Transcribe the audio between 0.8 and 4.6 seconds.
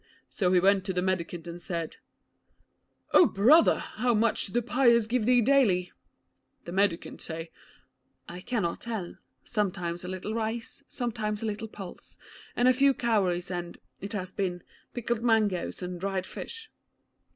to the mendicant and said, "Oh brother, how much do